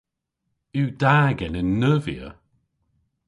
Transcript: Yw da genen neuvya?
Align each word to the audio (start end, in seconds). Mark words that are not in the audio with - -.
Yw 0.77 0.89
da 1.01 1.17
genen 1.37 1.69
neuvya? 1.79 2.27